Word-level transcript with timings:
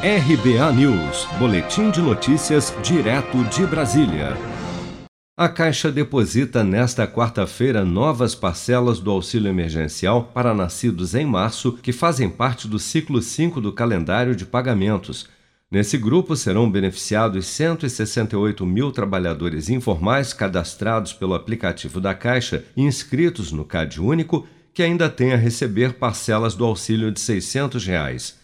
RBA 0.00 0.72
News, 0.74 1.26
Boletim 1.40 1.90
de 1.90 2.00
Notícias, 2.00 2.72
direto 2.84 3.42
de 3.46 3.66
Brasília. 3.66 4.36
A 5.36 5.48
Caixa 5.48 5.90
deposita 5.90 6.62
nesta 6.62 7.04
quarta-feira 7.04 7.84
novas 7.84 8.32
parcelas 8.32 9.00
do 9.00 9.10
auxílio 9.10 9.48
emergencial 9.48 10.30
para 10.32 10.54
nascidos 10.54 11.16
em 11.16 11.26
março 11.26 11.72
que 11.72 11.90
fazem 11.90 12.30
parte 12.30 12.68
do 12.68 12.78
ciclo 12.78 13.20
5 13.20 13.60
do 13.60 13.72
calendário 13.72 14.36
de 14.36 14.46
pagamentos. 14.46 15.28
Nesse 15.68 15.98
grupo 15.98 16.36
serão 16.36 16.70
beneficiados 16.70 17.48
168 17.48 18.64
mil 18.64 18.92
trabalhadores 18.92 19.68
informais 19.68 20.32
cadastrados 20.32 21.12
pelo 21.12 21.34
aplicativo 21.34 22.00
da 22.00 22.14
Caixa 22.14 22.64
e 22.76 22.82
inscritos 22.82 23.50
no 23.50 23.64
CAD 23.64 24.00
Único 24.00 24.46
que 24.72 24.84
ainda 24.84 25.08
têm 25.08 25.32
a 25.32 25.36
receber 25.36 25.94
parcelas 25.94 26.54
do 26.54 26.64
auxílio 26.64 27.10
de 27.10 27.18
600 27.18 27.84
reais. 27.84 28.37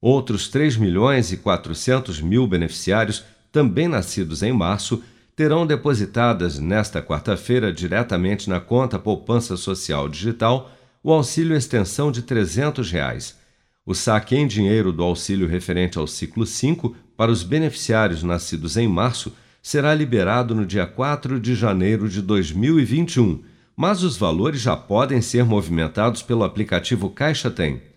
Outros 0.00 0.48
3 0.48 0.76
milhões 0.76 1.30
e 1.30 1.36
400 1.36 2.20
mil 2.22 2.46
beneficiários, 2.46 3.22
também 3.52 3.86
nascidos 3.86 4.42
em 4.42 4.52
março, 4.52 5.02
terão 5.36 5.66
depositadas 5.66 6.58
nesta 6.58 7.02
quarta-feira 7.02 7.72
diretamente 7.72 8.48
na 8.48 8.60
conta 8.60 8.98
Poupança 8.98 9.56
Social 9.56 10.08
Digital 10.08 10.70
o 11.02 11.12
auxílio 11.12 11.56
extensão 11.56 12.10
de 12.12 12.22
300 12.22 12.90
reais. 12.90 13.38
O 13.84 13.94
saque 13.94 14.36
em 14.36 14.46
dinheiro 14.46 14.92
do 14.92 15.02
auxílio 15.02 15.48
referente 15.48 15.98
ao 15.98 16.06
ciclo 16.06 16.46
5 16.46 16.94
para 17.16 17.30
os 17.30 17.42
beneficiários 17.42 18.22
nascidos 18.22 18.76
em 18.76 18.86
março 18.86 19.32
será 19.62 19.94
liberado 19.94 20.54
no 20.54 20.64
dia 20.64 20.86
4 20.86 21.38
de 21.38 21.54
janeiro 21.54 22.08
de 22.08 22.22
2021, 22.22 23.42
mas 23.76 24.02
os 24.02 24.16
valores 24.16 24.60
já 24.60 24.76
podem 24.76 25.20
ser 25.20 25.44
movimentados 25.44 26.22
pelo 26.22 26.44
aplicativo 26.44 27.10
Caixa 27.10 27.50
Tem. 27.50 27.89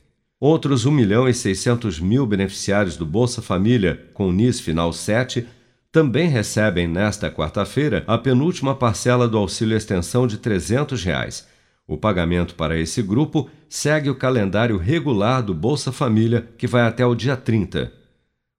Outros 0.46 0.86
1 0.86 0.92
milhão 0.92 1.26
e 1.26 1.34
600 1.34 2.02
mil 2.02 2.26
beneficiários 2.26 2.98
do 2.98 3.06
Bolsa 3.06 3.42
Família, 3.42 4.10
com 4.14 4.30
NIS 4.30 4.60
final 4.60 4.92
7, 4.92 5.48
também 5.90 6.28
recebem 6.28 6.86
nesta 6.86 7.32
quarta-feira 7.32 8.04
a 8.06 8.18
penúltima 8.18 8.76
parcela 8.76 9.26
do 9.26 9.38
auxílio 9.38 9.78
extensão 9.78 10.28
de 10.28 10.38
300 10.38 11.02
reais. 11.02 11.48
O 11.88 11.96
pagamento 11.96 12.56
para 12.56 12.78
esse 12.78 13.02
grupo 13.02 13.50
segue 13.70 14.10
o 14.10 14.16
calendário 14.16 14.76
regular 14.76 15.42
do 15.42 15.54
Bolsa 15.54 15.94
Família, 15.94 16.46
que 16.58 16.68
vai 16.68 16.82
até 16.82 17.06
o 17.06 17.16
dia 17.16 17.38
30. 17.38 17.90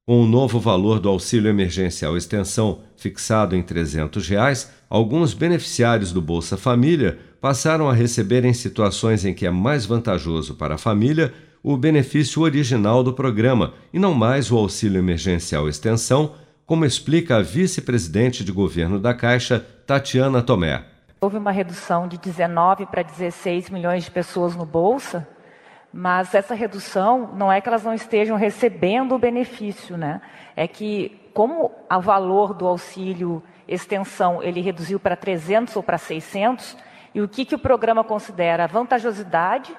Com 0.06 0.22
o 0.22 0.26
novo 0.26 0.58
valor 0.58 0.98
do 0.98 1.10
auxílio 1.10 1.50
emergencial 1.50 2.16
extensão 2.16 2.80
fixado 2.96 3.54
em 3.54 3.62
300 3.62 4.26
reais, 4.26 4.72
alguns 4.88 5.34
beneficiários 5.34 6.12
do 6.12 6.22
Bolsa 6.22 6.56
Família 6.56 7.18
passaram 7.42 7.90
a 7.90 7.92
receber 7.92 8.42
em 8.46 8.54
situações 8.54 9.26
em 9.26 9.34
que 9.34 9.44
é 9.44 9.50
mais 9.50 9.84
vantajoso 9.84 10.54
para 10.54 10.76
a 10.76 10.78
família 10.78 11.30
o 11.64 11.78
benefício 11.78 12.42
original 12.42 13.02
do 13.02 13.14
programa 13.14 13.72
e 13.90 13.98
não 13.98 14.12
mais 14.12 14.52
o 14.52 14.58
auxílio 14.58 14.98
emergencial 14.98 15.66
extensão, 15.66 16.34
como 16.66 16.84
explica 16.84 17.36
a 17.36 17.42
vice-presidente 17.42 18.44
de 18.44 18.52
governo 18.52 19.00
da 19.00 19.14
Caixa, 19.14 19.64
Tatiana 19.86 20.42
Tomé. 20.42 20.84
Houve 21.22 21.38
uma 21.38 21.50
redução 21.50 22.06
de 22.06 22.18
19 22.18 22.84
para 22.84 23.00
16 23.00 23.70
milhões 23.70 24.04
de 24.04 24.10
pessoas 24.10 24.54
no 24.54 24.66
Bolsa, 24.66 25.26
mas 25.90 26.34
essa 26.34 26.54
redução 26.54 27.30
não 27.34 27.50
é 27.50 27.62
que 27.62 27.68
elas 27.68 27.82
não 27.82 27.94
estejam 27.94 28.36
recebendo 28.36 29.14
o 29.14 29.18
benefício, 29.18 29.96
né? 29.96 30.20
É 30.54 30.68
que 30.68 31.18
como 31.32 31.72
o 31.90 32.00
valor 32.00 32.52
do 32.52 32.66
auxílio 32.66 33.42
extensão 33.66 34.42
ele 34.42 34.60
reduziu 34.60 35.00
para 35.00 35.16
300 35.16 35.74
ou 35.76 35.82
para 35.82 35.96
600, 35.96 36.76
e 37.14 37.22
o 37.22 37.28
que, 37.28 37.46
que 37.46 37.54
o 37.54 37.58
programa 37.58 38.04
considera 38.04 38.64
a 38.64 38.66
vantajosidade 38.66 39.74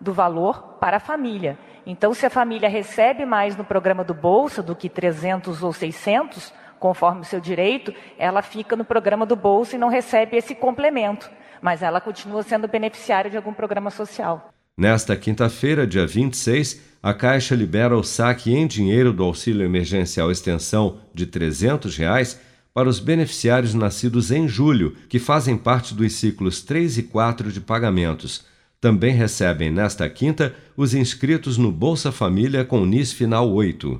do 0.00 0.12
valor 0.12 0.76
para 0.80 0.98
a 0.98 1.00
família. 1.00 1.58
Então, 1.86 2.14
se 2.14 2.24
a 2.26 2.30
família 2.30 2.68
recebe 2.68 3.24
mais 3.24 3.56
no 3.56 3.64
programa 3.64 4.04
do 4.04 4.14
Bolsa 4.14 4.62
do 4.62 4.74
que 4.74 4.88
300 4.88 5.62
ou 5.62 5.72
600, 5.72 6.52
conforme 6.78 7.22
o 7.22 7.24
seu 7.24 7.40
direito, 7.40 7.94
ela 8.18 8.42
fica 8.42 8.76
no 8.76 8.84
programa 8.84 9.24
do 9.24 9.36
Bolsa 9.36 9.76
e 9.76 9.78
não 9.78 9.88
recebe 9.88 10.36
esse 10.36 10.54
complemento, 10.54 11.30
mas 11.62 11.82
ela 11.82 12.00
continua 12.00 12.42
sendo 12.42 12.68
beneficiária 12.68 13.30
de 13.30 13.36
algum 13.36 13.52
programa 13.52 13.90
social. 13.90 14.50
Nesta 14.76 15.16
quinta-feira, 15.16 15.86
dia 15.86 16.06
26, 16.06 16.82
a 17.02 17.14
Caixa 17.14 17.54
libera 17.54 17.96
o 17.96 18.02
saque 18.02 18.52
em 18.52 18.66
dinheiro 18.66 19.12
do 19.12 19.22
auxílio 19.22 19.64
emergencial 19.64 20.30
extensão 20.30 20.98
de 21.14 21.26
300 21.26 21.96
reais 21.96 22.40
para 22.72 22.88
os 22.88 22.98
beneficiários 22.98 23.72
nascidos 23.72 24.32
em 24.32 24.48
julho, 24.48 24.96
que 25.08 25.20
fazem 25.20 25.56
parte 25.56 25.94
dos 25.94 26.12
ciclos 26.14 26.60
3 26.60 26.98
e 26.98 27.02
4 27.04 27.52
de 27.52 27.60
pagamentos. 27.60 28.44
Também 28.84 29.14
recebem 29.14 29.70
nesta 29.70 30.06
quinta 30.10 30.54
os 30.76 30.92
inscritos 30.92 31.56
no 31.56 31.72
Bolsa 31.72 32.12
Família 32.12 32.66
com 32.66 32.84
NIS 32.84 33.14
Final 33.14 33.50
8. 33.50 33.98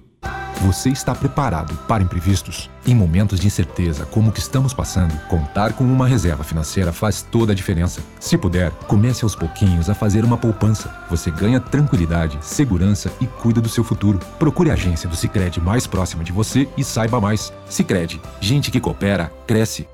Você 0.61 0.91
está 0.91 1.15
preparado 1.15 1.75
para 1.89 2.03
imprevistos? 2.03 2.69
Em 2.87 2.95
momentos 2.95 3.41
de 3.41 3.47
incerteza 3.47 4.05
como 4.05 4.29
o 4.29 4.33
que 4.33 4.41
estamos 4.41 4.75
passando, 4.75 5.19
contar 5.27 5.73
com 5.73 5.85
uma 5.85 6.07
reserva 6.07 6.45
financeira 6.45 6.93
faz 6.93 7.23
toda 7.23 7.53
a 7.53 7.55
diferença. 7.55 8.03
Se 8.21 8.37
puder, 8.37 8.73
comece 8.87 9.25
aos 9.25 9.35
pouquinhos 9.35 9.89
a 9.89 9.95
fazer 9.95 10.23
uma 10.23 10.37
poupança. 10.37 10.95
Você 11.09 11.31
ganha 11.31 11.61
tranquilidade, 11.61 12.37
segurança 12.43 13.11
e 13.23 13.27
cuida 13.27 13.63
do 13.63 13.71
seu 13.71 13.85
futuro. 13.85 14.19
Procure 14.39 14.69
a 14.69 14.75
agência 14.75 15.09
do 15.09 15.17
Sicredi 15.17 15.63
mais 15.63 15.87
próxima 15.87 16.23
de 16.23 16.31
você 16.31 16.69
e 16.77 16.85
saiba 16.85 17.19
mais. 17.19 17.55
Sicredi, 17.71 18.21
gente 18.39 18.71
que 18.71 18.81
coopera 18.81 19.33
cresce. 19.47 19.89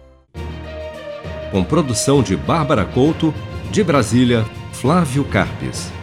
Com 1.52 1.62
produção 1.62 2.24
de 2.24 2.36
Bárbara 2.36 2.84
Couto, 2.84 3.32
de 3.70 3.84
Brasília, 3.84 4.44
Flávio 4.80 5.24
Carpes. 5.26 5.99